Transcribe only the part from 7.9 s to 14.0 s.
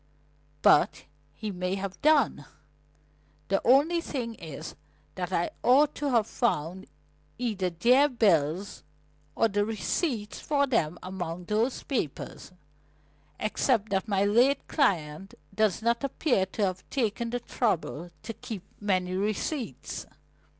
bills or the receipts for them among those papers except